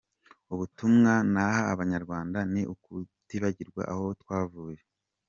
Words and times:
Ubutumwa 0.53 1.11
naha 1.33 1.61
abanyarwanda 1.73 2.39
ni 2.53 2.61
ukutibagirwa 2.73 3.81
aho 3.93 4.05
twavuye. 4.21 4.81